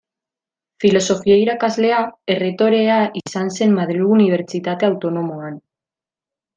[0.83, 1.99] Filosofia irakaslea,
[2.37, 5.65] erretorea izan zen Madrilgo Unibertsitate Autonomoan.